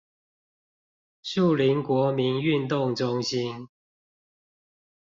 [1.21, 3.69] 樹林國民運動中心